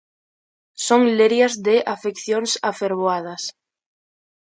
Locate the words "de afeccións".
1.67-2.51